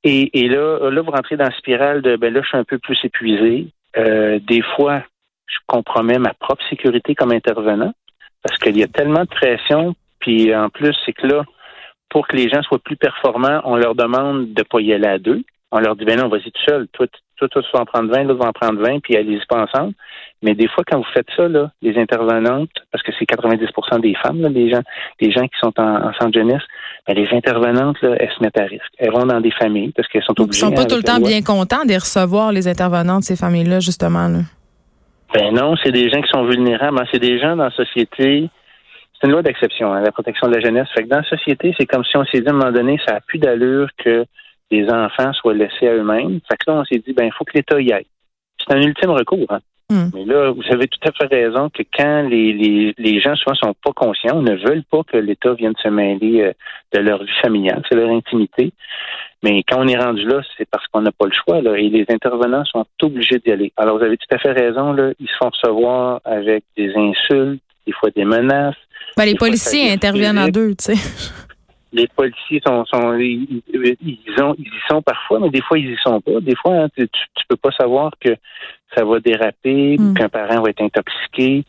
Et, 0.07 0.39
et, 0.39 0.47
là, 0.47 0.91
là, 0.91 1.01
vous 1.01 1.11
rentrez 1.11 1.35
dans 1.35 1.45
la 1.45 1.57
spirale 1.57 2.03
de 2.03 2.15
ben 2.15 2.31
là, 2.31 2.41
je 2.43 2.47
suis 2.47 2.57
un 2.57 2.63
peu 2.63 2.77
plus 2.77 2.97
épuisé. 3.03 3.67
Euh, 3.97 4.39
des 4.39 4.61
fois, 4.61 5.03
je 5.47 5.57
compromets 5.65 6.19
ma 6.19 6.33
propre 6.35 6.63
sécurité 6.69 7.15
comme 7.15 7.31
intervenant 7.31 7.91
parce 8.43 8.59
qu'il 8.59 8.77
y 8.77 8.83
a 8.83 8.87
tellement 8.87 9.23
de 9.23 9.29
pression. 9.29 9.95
Puis 10.19 10.55
en 10.55 10.69
plus, 10.69 10.95
c'est 11.05 11.13
que 11.13 11.25
là, 11.25 11.43
pour 12.09 12.27
que 12.27 12.35
les 12.35 12.49
gens 12.49 12.61
soient 12.61 12.79
plus 12.79 12.97
performants, 12.97 13.61
on 13.63 13.77
leur 13.77 13.95
demande 13.95 14.53
de 14.53 14.63
pas 14.63 14.79
y 14.79 14.93
aller 14.93 15.07
à 15.07 15.17
deux. 15.17 15.43
On 15.71 15.79
leur 15.79 15.95
dit, 15.95 16.05
ben 16.05 16.19
non, 16.19 16.29
vas-y 16.29 16.51
tout 16.51 16.61
seul. 16.67 16.87
Toi, 16.93 17.07
tu 17.39 17.47
vas 17.73 17.81
en 17.81 17.85
prendre 17.85 18.11
20, 18.13 18.23
l'autre 18.23 18.39
va 18.39 18.49
en 18.49 18.53
prendre 18.53 18.81
20, 18.81 18.99
puis 19.01 19.15
allez-y 19.15 19.45
pas 19.47 19.63
ensemble. 19.63 19.93
Mais 20.41 20.53
des 20.53 20.67
fois, 20.67 20.83
quand 20.85 20.97
vous 20.97 21.11
faites 21.13 21.27
ça, 21.35 21.47
là, 21.47 21.71
les 21.81 21.97
intervenantes, 21.97 22.69
parce 22.91 23.03
que 23.03 23.11
c'est 23.17 23.25
90% 23.25 24.01
des 24.01 24.15
femmes, 24.15 24.41
là, 24.41 24.49
les 24.49 24.69
gens, 24.69 24.81
gens 25.21 25.47
qui 25.47 25.59
sont 25.59 25.73
en, 25.79 26.13
centre 26.13 26.33
jeunesse, 26.33 26.61
ben, 27.07 27.15
les 27.15 27.27
intervenantes, 27.31 28.01
là, 28.01 28.15
elles 28.19 28.31
se 28.37 28.43
mettent 28.43 28.59
à 28.59 28.65
risque. 28.65 28.91
Elles 28.97 29.11
vont 29.11 29.25
dans 29.25 29.41
des 29.41 29.51
familles 29.51 29.91
parce 29.95 30.07
qu'elles 30.07 30.23
sont 30.23 30.39
obligées. 30.39 30.65
Ils 30.65 30.69
sont 30.69 30.71
pas 30.71 30.85
tout 30.85 30.97
le 30.97 31.03
temps 31.03 31.19
bien 31.19 31.41
contents 31.41 31.85
de 31.85 31.93
recevoir 31.93 32.51
les 32.51 32.67
intervenantes, 32.67 33.23
ces 33.23 33.35
familles-là, 33.35 33.79
justement. 33.79 34.27
Là. 34.27 34.39
Ben 35.33 35.53
non, 35.53 35.75
c'est 35.83 35.91
des 35.91 36.09
gens 36.09 36.21
qui 36.21 36.29
sont 36.29 36.45
vulnérables. 36.45 36.99
Hein. 36.99 37.05
C'est 37.11 37.19
des 37.19 37.39
gens 37.39 37.55
dans 37.55 37.65
la 37.65 37.71
société. 37.71 38.49
C'est 39.19 39.27
une 39.27 39.33
loi 39.33 39.41
d'exception, 39.41 39.93
hein, 39.93 40.01
la 40.01 40.11
protection 40.11 40.47
de 40.47 40.55
la 40.55 40.61
jeunesse. 40.61 40.87
Fait 40.93 41.03
que 41.03 41.09
dans 41.09 41.17
la 41.17 41.23
société, 41.23 41.73
c'est 41.79 41.85
comme 41.85 42.03
si 42.03 42.17
on 42.17 42.25
s'est 42.25 42.41
dit 42.41 42.47
à 42.47 42.51
un 42.51 42.53
moment 42.53 42.71
donné, 42.71 42.99
ça 43.07 43.15
a 43.15 43.19
plus 43.21 43.39
d'allure 43.39 43.89
que 44.03 44.25
les 44.81 44.89
enfants 44.89 45.33
soient 45.33 45.53
laissés 45.53 45.87
à 45.87 45.93
eux-mêmes. 45.93 46.39
Fait 46.49 46.57
que 46.57 46.71
là, 46.71 46.79
on 46.79 46.85
s'est 46.85 47.01
dit, 47.05 47.13
ben, 47.13 47.25
il 47.25 47.33
faut 47.33 47.45
que 47.45 47.53
l'État 47.55 47.79
y 47.79 47.91
aille. 47.91 48.07
C'est 48.59 48.73
un 48.73 48.81
ultime 48.81 49.11
recours. 49.11 49.47
Hein. 49.49 49.59
Hmm. 49.89 50.09
Mais 50.15 50.25
là, 50.25 50.49
vous 50.49 50.63
avez 50.71 50.87
tout 50.87 50.99
à 51.07 51.11
fait 51.11 51.27
raison 51.27 51.69
que 51.69 51.83
quand 51.95 52.23
les, 52.23 52.53
les, 52.53 52.95
les 52.97 53.21
gens 53.21 53.35
souvent 53.35 53.55
sont 53.55 53.75
pas 53.83 53.91
conscients, 53.95 54.41
ne 54.41 54.55
veulent 54.55 54.83
pas 54.89 55.01
que 55.03 55.17
l'État 55.17 55.53
vienne 55.53 55.75
se 55.81 55.89
mêler 55.89 56.41
euh, 56.41 56.53
de 56.93 57.01
leur 57.01 57.23
vie 57.23 57.39
familiale, 57.43 57.83
c'est 57.87 57.95
leur 57.95 58.09
intimité. 58.09 58.71
Mais 59.43 59.61
quand 59.67 59.83
on 59.83 59.87
est 59.87 59.97
rendu 59.97 60.25
là, 60.25 60.41
c'est 60.57 60.67
parce 60.67 60.87
qu'on 60.87 61.01
n'a 61.01 61.11
pas 61.11 61.27
le 61.27 61.33
choix, 61.33 61.61
là, 61.61 61.77
et 61.77 61.89
les 61.89 62.05
intervenants 62.09 62.65
sont 62.65 62.83
obligés 63.03 63.37
d'y 63.37 63.51
aller. 63.51 63.71
Alors, 63.77 63.99
vous 63.99 64.03
avez 64.03 64.17
tout 64.17 64.35
à 64.35 64.39
fait 64.39 64.53
raison, 64.53 64.91
là, 64.93 65.11
ils 65.19 65.27
se 65.27 65.35
font 65.39 65.49
recevoir 65.49 66.19
avec 66.25 66.63
des 66.75 66.91
insultes, 66.95 67.61
des 67.85 67.93
fois 67.93 68.09
des 68.09 68.25
menaces. 68.25 68.75
Ben, 69.15 69.25
les 69.25 69.35
policiers 69.35 69.91
interviennent 69.91 70.39
à 70.39 70.49
deux, 70.49 70.73
tu 70.75 70.95
sais 70.95 71.45
les 71.95 72.07
policiers 72.07 72.61
sont, 72.65 72.85
sont 72.85 73.13
ils, 73.17 73.61
ont, 74.41 74.55
ils 74.57 74.65
y 74.65 74.81
sont 74.89 75.01
parfois, 75.01 75.39
mais 75.39 75.49
des 75.49 75.61
fois 75.61 75.79
ils 75.79 75.91
y 75.91 75.97
sont 76.03 76.19
pas. 76.21 76.39
Des 76.41 76.55
fois, 76.55 76.75
hein, 76.75 76.87
tu, 76.95 77.03
ne 77.03 77.07
peux 77.47 77.55
pas 77.55 77.71
savoir 77.71 78.11
que 78.19 78.35
ça 78.95 79.05
va 79.05 79.19
déraper, 79.19 79.97
mm. 79.97 80.13
qu'un 80.15 80.29
parent 80.29 80.61
va 80.61 80.69
être 80.69 80.81
intoxiqué. 80.81 81.63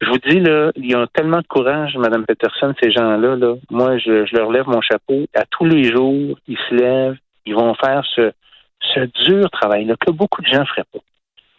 Je 0.00 0.08
vous 0.08 0.18
dis 0.18 0.40
là, 0.40 0.70
ils 0.76 0.96
ont 0.96 1.06
tellement 1.12 1.38
de 1.38 1.46
courage, 1.46 1.96
Madame 1.96 2.24
Peterson, 2.24 2.72
ces 2.80 2.90
gens-là. 2.90 3.36
Là. 3.36 3.54
Moi, 3.70 3.98
je, 3.98 4.24
je, 4.26 4.36
leur 4.36 4.50
lève 4.50 4.66
mon 4.68 4.80
chapeau. 4.80 5.26
À 5.34 5.44
tous 5.50 5.64
les 5.64 5.84
jours, 5.84 6.38
ils 6.46 6.58
se 6.68 6.74
lèvent, 6.74 7.16
ils 7.46 7.54
vont 7.54 7.74
faire 7.74 8.04
ce, 8.14 8.32
ce 8.94 9.00
dur 9.24 9.50
travail-là 9.50 9.94
que 10.00 10.12
beaucoup 10.12 10.40
de 10.40 10.46
gens 10.46 10.64
feraient 10.64 10.86
pas. 10.92 11.00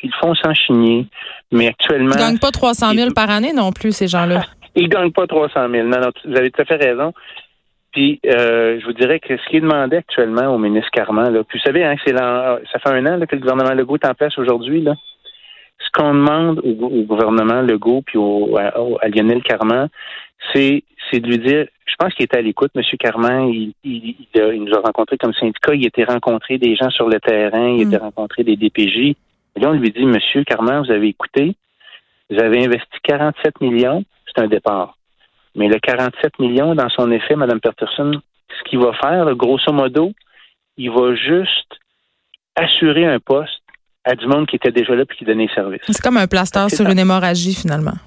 Ils 0.02 0.14
font 0.22 0.34
sans 0.36 0.54
chigner, 0.54 1.06
mais 1.52 1.68
actuellement. 1.68 2.16
Ils 2.16 2.20
gagnent 2.20 2.40
pas 2.40 2.52
300 2.52 2.94
000 2.94 3.12
par 3.14 3.30
année 3.30 3.52
non 3.54 3.72
plus, 3.72 3.92
ces 3.92 4.08
gens-là. 4.08 4.42
Ils 4.76 4.88
gagnent 4.88 5.12
pas 5.12 5.28
300 5.28 5.68
000. 5.70 5.88
Non, 5.88 6.00
non, 6.00 6.10
vous 6.24 6.38
avez 6.38 6.52
tout 6.52 6.62
à 6.62 6.66
fait 6.66 6.78
raison. 6.78 7.12
Puis, 7.92 8.20
euh, 8.26 8.80
je 8.80 8.86
vous 8.86 8.94
dirais 8.94 9.20
que 9.20 9.36
ce 9.36 9.50
qui 9.50 9.58
est 9.58 9.62
demandé 9.62 9.98
actuellement 9.98 10.54
au 10.54 10.58
ministre 10.58 10.92
Carman, 10.92 11.34
là, 11.34 11.44
puis 11.44 11.58
vous 11.58 11.66
savez, 11.66 11.84
hein, 11.84 11.96
c'est 12.06 12.16
ça 12.16 12.80
fait 12.84 12.90
un 12.90 13.06
an 13.08 13.26
que 13.26 13.36
le 13.36 13.42
gouvernement 13.42 13.74
Legault 13.74 13.96
est 13.96 14.08
en 14.08 14.14
place 14.14 14.38
aujourd'hui. 14.38 14.82
Là. 14.82 14.96
Ce 15.80 15.90
qu'on 15.94 16.14
demande 16.14 16.60
au, 16.60 17.04
gouvernement 17.04 17.62
Legault 17.62 18.04
puis 18.06 18.18
au, 18.18 18.58
à, 18.58 19.08
Lionel 19.08 19.42
Carman, 19.42 19.90
c'est, 20.54 20.84
c'est 21.10 21.20
de 21.20 21.28
lui 21.28 21.40
dire, 21.40 21.66
je 21.86 21.96
pense 21.98 22.14
qu'il 22.14 22.26
était 22.26 22.38
à 22.38 22.42
l'écoute, 22.42 22.72
M. 22.76 22.84
Carman, 23.00 23.50
il, 23.50 23.74
il, 23.84 24.16
il, 24.36 24.64
nous 24.64 24.74
a 24.76 24.82
rencontrés 24.82 25.18
comme 25.18 25.34
syndicat, 25.34 25.74
il 25.74 25.88
était 25.88 26.04
rencontré 26.04 26.60
des 26.60 26.76
gens 26.76 26.92
sur 26.92 27.10
le 27.10 27.20
terrain, 27.20 27.70
il 27.70 27.88
était 27.88 27.98
mm. 27.98 28.04
rencontré 28.04 28.44
des 28.44 28.56
DPJ. 28.56 29.16
Et 29.56 29.60
là, 29.60 29.70
on 29.70 29.74
lui 29.74 29.90
dit, 29.90 30.06
Monsieur 30.06 30.44
Carman, 30.44 30.84
vous 30.86 30.92
avez 30.92 31.08
écouté, 31.08 31.56
vous 32.30 32.40
avez 32.40 32.64
investi 32.64 32.98
47 33.04 33.62
millions, 33.62 34.04
c'est 34.28 34.44
un 34.44 34.48
départ. 34.48 34.99
Mais 35.60 35.68
le 35.68 35.78
47 35.78 36.40
millions, 36.40 36.74
dans 36.74 36.88
son 36.90 37.12
effet, 37.12 37.36
Mme 37.36 37.60
Peterson, 37.60 38.12
ce 38.48 38.70
qu'il 38.70 38.80
va 38.80 38.94
faire, 38.94 39.36
grosso 39.36 39.74
modo, 39.74 40.14
il 40.78 40.90
va 40.90 41.14
juste 41.16 41.78
assurer 42.56 43.06
un 43.06 43.20
poste 43.20 43.62
à 44.06 44.16
du 44.16 44.26
monde 44.26 44.48
qui 44.48 44.56
était 44.56 44.72
déjà 44.72 44.96
là 44.96 45.04
et 45.04 45.16
qui 45.16 45.26
donnait 45.26 45.50
service. 45.54 45.82
C'est 45.86 46.02
comme 46.02 46.16
un 46.16 46.28
plaster 46.28 46.70
sur 46.70 46.88
une 46.88 46.98
hémorragie, 46.98 47.54
finalement. 47.54 47.98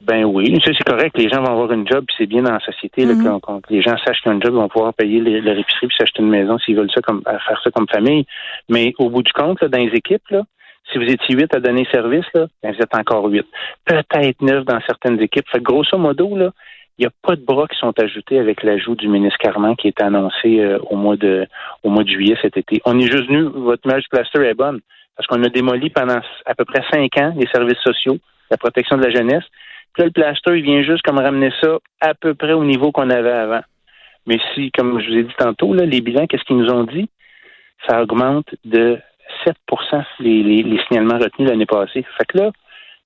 Ben 0.00 0.24
oui, 0.24 0.60
c'est 0.64 0.74
correct. 0.84 1.16
Les 1.16 1.28
gens 1.28 1.42
vont 1.42 1.52
avoir 1.52 1.70
une 1.70 1.86
job, 1.86 2.04
puis 2.08 2.16
c'est 2.18 2.26
bien 2.26 2.42
dans 2.42 2.52
la 2.52 2.60
société. 2.60 3.06
Mm-hmm. 3.06 3.40
quand, 3.40 3.60
les 3.70 3.80
gens 3.80 3.96
sachent 4.04 4.20
qu'ils 4.20 4.32
ont 4.32 4.34
une 4.34 4.42
job, 4.42 4.54
ils 4.54 4.60
vont 4.60 4.68
pouvoir 4.68 4.94
payer 4.94 5.20
leur 5.20 5.56
épicerie 5.56 5.86
puis 5.86 5.96
s'acheter 5.96 6.22
une 6.22 6.30
maison 6.30 6.58
s'ils 6.58 6.74
veulent 6.74 6.90
ça 6.92 7.00
comme 7.02 7.22
faire 7.24 7.60
ça 7.62 7.70
comme 7.70 7.86
famille. 7.88 8.26
Mais 8.68 8.94
au 8.98 9.10
bout 9.10 9.22
du 9.22 9.32
compte, 9.32 9.62
dans 9.62 9.78
les 9.78 9.92
équipes, 9.94 10.26
là, 10.30 10.42
si 10.90 10.98
vous 10.98 11.04
étiez 11.04 11.34
huit 11.34 11.54
à 11.54 11.60
donner 11.60 11.86
service, 11.92 12.26
là, 12.34 12.46
ben, 12.62 12.72
vous 12.72 12.80
êtes 12.80 12.94
encore 12.94 13.26
huit. 13.26 13.46
Peut-être 13.84 14.40
neuf 14.42 14.64
dans 14.64 14.80
certaines 14.86 15.20
équipes. 15.20 15.48
Fait 15.48 15.62
grosso 15.62 15.96
modo, 15.98 16.36
là, 16.36 16.50
il 16.98 17.02
n'y 17.02 17.06
a 17.06 17.10
pas 17.22 17.36
de 17.36 17.44
bras 17.44 17.68
qui 17.68 17.78
sont 17.78 17.92
ajoutés 18.00 18.38
avec 18.38 18.62
l'ajout 18.62 18.96
du 18.96 19.08
ministre 19.08 19.38
Carman 19.38 19.76
qui 19.76 19.88
est 19.88 20.02
annoncé 20.02 20.60
euh, 20.60 20.78
au 20.90 20.96
mois 20.96 21.16
de 21.16 21.46
au 21.84 21.90
mois 21.90 22.02
de 22.02 22.08
juillet 22.08 22.36
cet 22.42 22.56
été. 22.56 22.80
On 22.84 22.98
est 22.98 23.10
juste 23.10 23.28
venu, 23.28 23.42
votre 23.54 23.86
image 23.86 24.04
plaster 24.10 24.44
est 24.44 24.54
bonne, 24.54 24.80
parce 25.16 25.26
qu'on 25.28 25.42
a 25.44 25.48
démoli 25.48 25.90
pendant 25.90 26.20
à 26.44 26.54
peu 26.54 26.64
près 26.64 26.82
cinq 26.90 27.16
ans 27.18 27.32
les 27.36 27.46
services 27.48 27.78
sociaux, 27.78 28.18
la 28.50 28.56
protection 28.56 28.96
de 28.96 29.04
la 29.04 29.10
jeunesse. 29.10 29.44
Puis 29.92 30.02
là, 30.02 30.06
le 30.06 30.10
plaster, 30.10 30.56
il 30.56 30.62
vient 30.62 30.82
juste 30.82 31.02
comme 31.02 31.18
ramener 31.18 31.52
ça 31.62 31.78
à 32.00 32.14
peu 32.14 32.34
près 32.34 32.52
au 32.52 32.64
niveau 32.64 32.90
qu'on 32.90 33.10
avait 33.10 33.30
avant. 33.30 33.62
Mais 34.26 34.38
si, 34.54 34.70
comme 34.72 35.00
je 35.00 35.08
vous 35.08 35.18
ai 35.18 35.22
dit 35.22 35.34
tantôt, 35.38 35.74
là, 35.74 35.86
les 35.86 36.00
bilans, 36.00 36.26
qu'est-ce 36.26 36.44
qu'ils 36.44 36.58
nous 36.58 36.70
ont 36.70 36.84
dit? 36.84 37.08
Ça 37.88 38.02
augmente 38.02 38.54
de 38.64 38.98
7 39.90 40.00
les, 40.20 40.42
les, 40.42 40.80
signalements 40.86 41.18
retenus 41.18 41.48
l'année 41.48 41.66
passée. 41.66 42.04
Fait 42.16 42.24
que 42.26 42.38
là, 42.38 42.50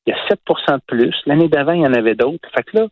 il 0.06 0.10
y 0.10 0.12
a 0.12 0.18
7% 0.28 0.74
de 0.74 0.80
plus. 0.86 1.14
L'année 1.26 1.48
d'avant, 1.48 1.72
il 1.72 1.82
y 1.82 1.86
en 1.86 1.94
avait 1.94 2.14
d'autres. 2.14 2.48
Fait 2.54 2.62
que 2.62 2.78
là, 2.78 2.86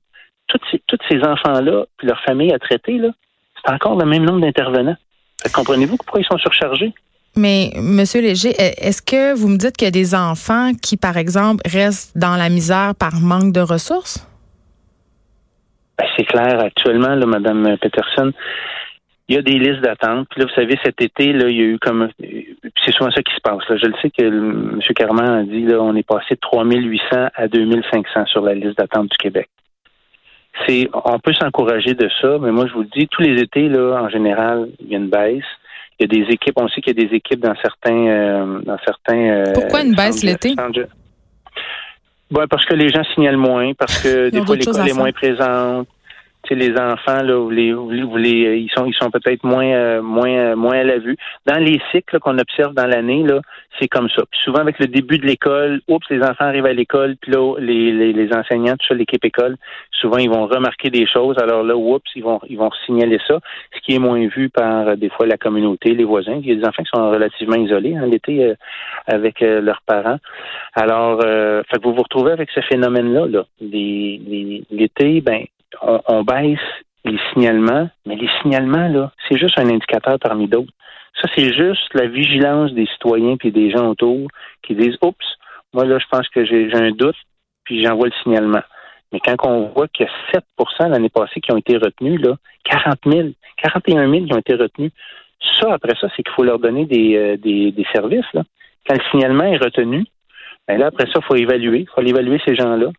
tous 0.47 0.61
ces, 0.71 0.83
tous 0.87 0.99
ces 1.09 1.19
enfants-là, 1.19 1.85
puis 1.97 2.09
leur 2.09 2.21
famille 2.23 2.53
à 2.53 2.59
traiter, 2.59 2.99
là, 2.99 3.09
c'est 3.65 3.73
encore 3.73 3.99
le 3.99 4.07
même 4.07 4.25
nombre 4.25 4.41
d'intervenants. 4.41 4.97
Comprenez-vous 5.55 5.97
pourquoi 5.97 6.21
ils 6.21 6.27
sont 6.27 6.39
surchargés? 6.39 6.93
Mais, 7.37 7.71
Monsieur 7.77 8.21
Léger, 8.21 8.51
est-ce 8.51 9.03
que 9.03 9.35
vous 9.35 9.49
me 9.49 9.57
dites 9.57 9.77
qu'il 9.77 9.87
y 9.87 9.89
a 9.89 9.93
des 9.93 10.15
enfants 10.15 10.73
qui, 10.75 10.97
par 10.97 11.17
exemple, 11.17 11.63
restent 11.65 12.17
dans 12.19 12.37
la 12.37 12.49
misère 12.49 12.95
par 12.99 13.21
manque 13.21 13.53
de 13.53 13.61
ressources? 13.61 14.27
Ben, 15.97 16.07
c'est 16.17 16.25
clair, 16.25 16.59
actuellement, 16.61 17.15
là, 17.15 17.27
Mme 17.27 17.77
Peterson, 17.79 18.33
il 19.31 19.37
y 19.37 19.39
a 19.39 19.43
des 19.43 19.59
listes 19.61 19.81
d'attente. 19.81 20.27
Puis 20.29 20.41
là, 20.41 20.47
vous 20.49 20.55
savez, 20.61 20.77
cet 20.85 21.01
été, 21.01 21.33
là, 21.33 21.49
il 21.49 21.57
y 21.57 21.61
a 21.61 21.65
eu 21.65 21.79
comme 21.79 22.09
c'est 22.85 22.93
souvent 22.93 23.13
ça 23.13 23.23
qui 23.23 23.33
se 23.33 23.41
passe. 23.41 23.63
Là. 23.69 23.77
Je 23.77 23.87
le 23.87 23.95
sais 24.03 24.11
que 24.11 24.25
M. 24.25 24.81
Carman 24.97 25.31
a 25.31 25.43
dit 25.45 25.63
là, 25.63 25.81
on 25.81 25.95
est 25.95 26.07
passé 26.07 26.35
de 26.35 26.41
3800 26.41 27.29
à 27.33 27.47
2500 27.47 28.27
sur 28.27 28.43
la 28.43 28.55
liste 28.55 28.77
d'attente 28.77 29.09
du 29.09 29.17
Québec. 29.17 29.49
C'est, 30.67 30.91
on 30.93 31.21
peut 31.21 31.33
s'encourager 31.33 31.95
de 31.95 32.11
ça, 32.21 32.39
mais 32.41 32.51
moi 32.51 32.67
je 32.67 32.73
vous 32.73 32.81
le 32.81 32.89
dis, 32.93 33.07
tous 33.07 33.23
les 33.23 33.41
étés, 33.41 33.69
là, 33.69 34.03
en 34.03 34.09
général, 34.09 34.69
il 34.81 34.89
y 34.89 34.95
a 34.97 34.99
une 34.99 35.09
baisse. 35.09 35.45
Il 36.01 36.13
y 36.13 36.21
a 36.21 36.25
des 36.25 36.33
équipes, 36.33 36.55
on 36.57 36.67
sait 36.69 36.81
qu'il 36.81 36.99
y 36.99 37.05
a 37.05 37.09
des 37.09 37.15
équipes 37.15 37.41
dans 37.41 37.55
certains 37.63 38.09
euh, 38.09 38.61
dans 38.63 38.79
certains 38.85 39.31
euh, 39.31 39.45
Pourquoi 39.55 39.83
une 39.83 39.95
baisse 39.95 40.25
l'été? 40.25 40.55
Parce 42.49 42.65
que 42.65 42.75
les 42.75 42.89
gens 42.89 43.05
signalent 43.15 43.37
moins, 43.37 43.75
parce 43.75 44.03
que 44.03 44.31
des 44.31 44.45
fois 44.45 44.57
l'école 44.57 44.89
est 44.89 44.95
moins 44.95 45.13
présente 45.13 45.87
les 46.55 46.73
enfants 46.79 47.23
là, 47.23 47.37
vous 47.37 47.51
les, 47.51 47.73
vous 47.73 48.17
les, 48.17 48.59
ils 48.59 48.71
sont, 48.77 48.87
ils 48.87 48.95
sont 48.95 49.11
peut-être 49.11 49.45
moins, 49.45 49.67
euh, 49.67 50.03
moins, 50.03 50.31
euh, 50.31 50.57
moins 50.57 50.79
à 50.79 50.85
la 50.85 50.99
vue. 50.99 51.17
Dans 51.47 51.59
les 51.59 51.81
cycles 51.91 52.19
qu'on 52.19 52.39
observe 52.39 52.75
dans 52.75 52.87
l'année, 52.87 53.23
là, 53.25 53.41
c'est 53.81 53.89
comme 53.89 54.09
ça. 54.11 54.23
Puis 54.31 54.41
souvent 54.45 54.61
avec 54.61 54.79
le 54.79 54.87
début 54.87 55.19
de 55.19 55.27
l'école, 55.27 55.81
oups, 55.89 56.07
les 56.11 56.23
enfants 56.23 56.47
arrivent 56.47 56.67
à 56.67 56.73
l'école, 56.73 57.17
puis 57.21 57.33
là, 57.33 57.55
les, 57.59 57.93
les, 57.93 58.13
les 58.13 58.33
enseignants, 58.35 58.77
tout 58.77 58.87
ça, 58.89 58.95
l'équipe 58.95 59.25
école, 59.25 59.57
souvent 59.93 60.19
ils 60.19 60.31
vont 60.31 60.47
remarquer 60.47 60.91
des 60.91 61.07
choses. 61.07 61.39
Alors 61.39 61.63
là, 61.63 61.77
oups, 61.77 62.05
ils 62.15 62.25
vont, 62.25 62.41
ils 62.49 62.59
vont 62.59 62.71
signaler 62.87 63.19
ça, 63.27 63.39
ce 63.75 63.81
qui 63.81 63.95
est 63.95 63.99
moins 63.99 64.27
vu 64.27 64.49
par 64.51 64.89
euh, 64.89 64.97
des 64.97 65.09
fois 65.09 65.27
la 65.27 65.37
communauté, 65.37 65.95
les 65.95 66.05
voisins. 66.05 66.41
Il 66.43 66.49
y 66.49 66.53
a 66.53 66.57
des 66.57 66.65
enfants 66.65 66.83
qui 66.83 66.91
sont 66.95 67.11
relativement 67.11 67.57
isolés 67.57 67.97
hein, 67.97 68.07
l'été 68.07 68.55
avec 69.07 69.41
leurs 69.41 69.83
parents. 69.87 70.19
Alors, 70.75 71.21
fait 71.21 71.79
que 71.79 71.83
vous 71.83 71.95
vous 71.95 72.03
retrouvez 72.03 72.33
avec 72.33 72.51
ce 72.51 72.61
phénomène-là. 72.61 73.27
Là. 73.27 73.45
L'été, 73.61 75.21
ben 75.21 75.45
on, 75.83 76.23
baisse 76.23 76.59
les 77.05 77.19
signalements, 77.33 77.89
mais 78.07 78.17
les 78.17 78.29
signalements, 78.43 78.89
là, 78.89 79.13
c'est 79.29 79.39
juste 79.39 79.59
un 79.59 79.69
indicateur 79.69 80.19
parmi 80.19 80.49
d'autres. 80.49 80.73
Ça, 81.21 81.29
c'est 81.35 81.53
juste 81.53 81.93
la 81.95 82.07
vigilance 82.07 82.73
des 82.73 82.87
citoyens 82.87 83.37
puis 83.37 83.51
des 83.51 83.71
gens 83.71 83.89
autour 83.89 84.29
qui 84.63 84.75
disent 84.75 84.97
Oups, 85.03 85.27
moi 85.73 85.85
là, 85.85 85.99
je 85.99 86.07
pense 86.11 86.29
que 86.29 86.45
j'ai 86.45 86.73
un 86.75 86.91
doute, 86.91 87.17
puis 87.65 87.83
j'envoie 87.85 88.09
le 88.09 88.15
signalement. 88.23 88.63
Mais 89.13 89.21
quand 89.25 89.37
on 89.45 89.69
voit 89.69 89.89
qu'il 89.89 90.07
y 90.07 90.09
a 90.09 90.41
7% 90.59 90.89
l'année 90.89 91.09
passée 91.09 91.41
qui 91.41 91.53
ont 91.53 91.57
été 91.57 91.77
retenus, 91.77 92.21
là, 92.21 92.37
40 92.65 92.99
000, 93.07 93.29
41 93.57 94.11
000 94.11 94.27
qui 94.27 94.33
ont 94.33 94.39
été 94.39 94.55
retenus, 94.55 94.93
ça, 95.59 95.73
après 95.73 95.95
ça, 96.01 96.09
c'est 96.17 96.23
qu'il 96.23 96.33
faut 96.35 96.45
leur 96.45 96.59
donner 96.59 96.85
des, 96.85 97.17
euh, 97.17 97.37
des, 97.37 97.73
des, 97.73 97.87
services. 97.93 98.27
Là. 98.35 98.43
Quand 98.87 98.95
le 98.95 99.03
signalement 99.11 99.45
est 99.45 99.57
retenu, 99.57 100.05
ben 100.69 100.79
là, 100.79 100.87
après 100.87 101.07
ça, 101.07 101.15
il 101.17 101.23
faut 101.23 101.35
évaluer. 101.35 101.81
Il 101.81 101.89
faut 101.89 102.03
évaluer 102.03 102.41
ces 102.47 102.55
gens-là. 102.55 102.91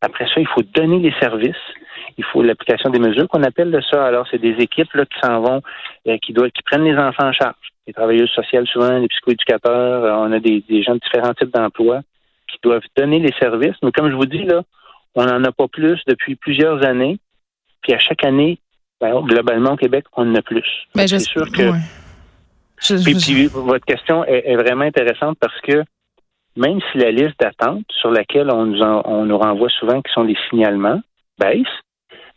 Après 0.00 0.26
ça, 0.26 0.40
il 0.40 0.46
faut 0.46 0.62
donner 0.62 0.98
les 0.98 1.12
services 1.20 1.56
il 2.18 2.24
faut 2.24 2.42
l'application 2.42 2.90
des 2.90 2.98
mesures 2.98 3.28
qu'on 3.28 3.44
appelle 3.44 3.70
de 3.70 3.80
ça. 3.80 4.04
Alors, 4.04 4.26
c'est 4.30 4.40
des 4.40 4.56
équipes 4.58 4.92
là, 4.94 5.06
qui 5.06 5.18
s'en 5.22 5.40
vont, 5.40 5.62
euh, 6.08 6.18
qui 6.18 6.32
doivent, 6.32 6.50
qui 6.50 6.62
prennent 6.62 6.84
les 6.84 6.96
enfants 6.96 7.28
en 7.28 7.32
charge. 7.32 7.54
Les 7.86 7.92
travailleuses 7.92 8.30
sociales, 8.30 8.66
souvent, 8.66 8.98
les 8.98 9.08
psychoéducateurs, 9.08 10.04
euh, 10.04 10.12
on 10.12 10.32
a 10.32 10.40
des, 10.40 10.62
gens 10.82 10.94
de 10.94 11.00
différents 11.00 11.32
types 11.34 11.54
d'emplois 11.54 12.00
qui 12.48 12.58
doivent 12.62 12.82
donner 12.96 13.20
les 13.20 13.32
services. 13.38 13.76
Mais 13.82 13.92
comme 13.92 14.10
je 14.10 14.16
vous 14.16 14.26
dis, 14.26 14.44
là, 14.44 14.62
on 15.14 15.24
n'en 15.24 15.42
a 15.44 15.52
pas 15.52 15.68
plus 15.68 16.00
depuis 16.06 16.34
plusieurs 16.34 16.84
années. 16.84 17.18
Puis 17.82 17.94
à 17.94 17.98
chaque 17.98 18.24
année, 18.24 18.58
ben, 19.00 19.20
globalement 19.22 19.72
au 19.72 19.76
Québec, 19.76 20.04
on 20.16 20.30
en 20.30 20.34
a 20.34 20.42
plus. 20.42 20.66
Mais 20.96 21.02
ben, 21.02 21.08
c'est 21.08 21.20
sûr 21.20 21.46
que. 21.52 21.72
puis, 23.04 23.46
votre 23.46 23.84
question 23.84 24.24
est, 24.24 24.56
vraiment 24.56 24.84
intéressante 24.84 25.38
parce 25.40 25.58
que 25.60 25.84
même 26.58 26.80
si 26.90 26.98
la 26.98 27.12
liste 27.12 27.38
d'attente 27.40 27.84
sur 28.00 28.10
laquelle 28.10 28.50
on 28.50 28.66
nous, 28.66 28.82
on 28.82 29.24
nous 29.24 29.38
renvoie 29.38 29.68
souvent, 29.70 30.02
qui 30.02 30.12
sont 30.12 30.24
les 30.24 30.36
signalements, 30.50 31.00
baisse, 31.38 31.66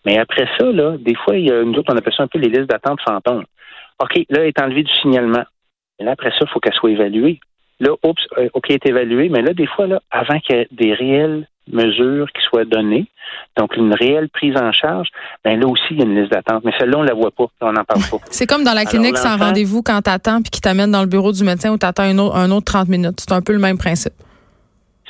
mais 0.06 0.18
après 0.18 0.48
ça, 0.58 0.72
là, 0.72 0.96
des 0.98 1.16
fois, 1.16 1.38
il 1.38 1.48
y 1.48 1.52
a, 1.52 1.64
nous 1.64 1.74
autres, 1.74 1.92
on 1.94 1.98
appelle 1.98 2.14
ça 2.14 2.24
un 2.24 2.28
peu 2.28 2.40
les 2.40 2.50
listes 2.50 2.70
d'attente 2.70 3.00
fantômes. 3.02 3.46
OK, 4.00 4.16
là, 4.30 4.42
elle 4.42 4.48
est 4.48 4.62
enlevée 4.62 4.84
du 4.84 4.94
signalement. 4.94 5.44
Et 6.00 6.04
là, 6.04 6.12
après 6.12 6.32
ça, 6.32 6.40
il 6.42 6.48
faut 6.48 6.60
qu'elle 6.60 6.74
soit 6.74 6.92
évaluée. 6.92 7.40
Là, 7.80 7.96
oups, 8.04 8.28
euh, 8.38 8.50
OK, 8.54 8.66
elle 8.70 8.76
est 8.76 8.90
évaluée, 8.90 9.30
mais 9.30 9.42
là, 9.42 9.54
des 9.54 9.68
fois, 9.68 9.88
là, 9.88 10.02
avant 10.12 10.40
qu'il 10.40 10.56
y 10.56 10.60
ait 10.60 10.68
des 10.72 10.94
réelles 10.94 11.48
mesures 11.68 12.28
qui 12.32 12.42
soient 12.44 12.66
données, 12.66 13.08
donc 13.58 13.76
une 13.76 13.94
réelle 13.94 14.30
prise 14.30 14.56
en 14.58 14.72
charge, 14.72 15.10
ben 15.44 15.60
là 15.60 15.68
aussi, 15.68 15.84
il 15.92 16.00
y 16.00 16.02
a 16.02 16.06
une 16.06 16.20
liste 16.20 16.32
d'attente. 16.32 16.64
Mais 16.64 16.74
celle-là, 16.80 17.00
on 17.00 17.04
la 17.04 17.14
voit 17.14 17.32
pas, 17.32 17.46
on 17.62 17.74
n'en 17.74 17.84
parle 17.84 18.02
pas. 18.10 18.18
C'est 18.30 18.48
comme 18.48 18.64
dans 18.64 18.74
la 18.74 18.86
clinique 18.86 19.18
sans 19.18 19.38
rendez-vous 19.38 19.82
quand 19.82 20.02
tu 20.02 20.10
attends 20.10 20.42
puis 20.42 20.52
qui 20.52 20.62
t'amène 20.62 20.92
dans 20.92 21.02
le 21.02 21.08
bureau 21.08 21.32
du 21.32 21.44
médecin 21.44 21.72
ou 21.72 21.78
tu 21.78 21.86
attends 21.86 22.04
un 22.04 22.18
autre, 22.18 22.36
un 22.36 22.52
autre 22.52 22.66
30 22.66 22.88
minutes. 22.88 23.20
C'est 23.20 23.34
un 23.34 23.42
peu 23.42 23.54
le 23.54 23.60
même 23.60 23.78
principe. 23.78 24.14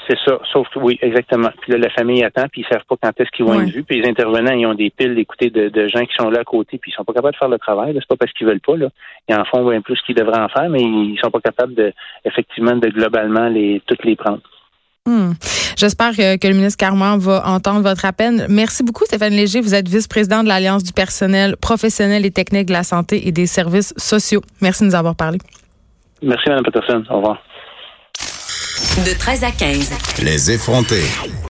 C'est 0.08 0.17
ça, 0.25 0.39
sauf 0.51 0.67
que 0.70 0.79
oui, 0.79 0.98
exactement. 1.01 1.50
Puis 1.62 1.72
là, 1.72 1.77
la 1.77 1.89
famille 1.91 2.24
attend, 2.24 2.46
puis 2.51 2.62
ils 2.62 2.74
savent 2.74 2.84
pas 2.89 2.96
quand 3.01 3.22
est-ce 3.22 3.29
qu'ils 3.31 3.46
vont 3.46 3.62
être 3.62 3.70
vus. 3.70 3.84
Puis 3.84 4.01
les 4.01 4.10
intervenants, 4.10 4.53
ils 4.53 4.65
ont 4.65 4.74
des 4.74 4.89
piles 4.89 5.15
d'écouter 5.15 5.51
de, 5.51 5.70
de, 5.70 5.88
gens 5.88 6.03
qui 6.05 6.13
sont 6.20 6.29
là 6.29 6.39
à 6.39 6.43
côté, 6.43 6.79
puis 6.79 6.91
ils 6.91 6.96
sont 6.96 7.05
pas 7.05 7.13
capables 7.13 7.34
de 7.34 7.38
faire 7.38 7.50
le 7.50 7.60
travail. 7.60 7.93
C'est 7.93 8.08
pas 8.08 8.15
parce 8.15 8.31
qu'ils 8.34 8.48
veulent 8.48 8.62
pas. 8.62 8.75
Là. 8.75 8.89
Ils 9.29 9.36
en 9.36 9.46
font 9.46 9.70
bien 9.70 9.79
plus 9.81 10.01
qu'ils 10.01 10.15
devraient 10.15 10.41
en 10.41 10.50
faire, 10.50 10.70
mais 10.70 10.81
ils 10.81 11.20
sont 11.24 11.29
pas 11.29 11.39
capables 11.39 11.75
de 11.75 11.93
effectivement 12.25 12.75
de 12.75 12.89
globalement 12.89 13.48
les 13.48 13.81
toutes 13.86 14.03
les 14.03 14.15
prendre. 14.15 14.41
Hmm. 15.08 15.31
J'espère 15.77 16.12
que, 16.12 16.38
que, 16.38 16.48
le 16.48 16.53
ministre 16.53 16.77
Carman 16.77 17.17
va 17.17 17.43
entendre 17.48 17.81
votre 17.81 18.05
appel. 18.05 18.46
Merci 18.50 18.84
beaucoup, 18.84 19.03
Stéphane 19.05 19.34
Léger. 19.34 19.60
Vous 19.60 19.74
êtes 19.74 19.89
vice-président 19.89 20.43
de 20.43 20.48
l'Alliance 20.48 20.84
du 20.84 20.93
personnel 20.93 21.58
professionnel 21.58 22.24
et 22.25 22.31
technique 22.31 22.67
de 22.67 22.74
la 22.74 22.84
santé 22.84 23.27
et 23.27 23.31
des 23.31 23.48
services 23.48 23.93
sociaux. 23.98 24.41
Merci 24.62 24.84
de 24.84 24.89
nous 24.89 24.96
avoir 24.96 25.15
parlé. 25.15 25.39
Merci, 26.22 26.50
Mme 26.50 26.63
Peterson. 26.63 27.03
Au 27.10 27.15
revoir. 27.15 27.41
De 29.05 29.17
13 29.17 29.43
à 29.43 29.51
15. 29.51 29.91
Les 30.24 30.51
effrontés. 30.51 31.05